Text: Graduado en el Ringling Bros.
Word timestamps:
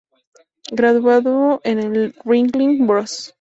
Graduado 0.71 1.61
en 1.63 1.77
el 1.77 2.15
Ringling 2.25 2.87
Bros. 2.87 3.29